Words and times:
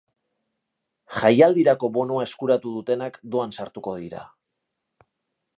Jaialdirako 1.17 1.91
bonoa 1.99 2.25
eskuratu 2.29 2.73
dutenak 2.79 3.23
doan 3.37 3.55
sartuko 3.59 3.97
dira. 4.03 4.27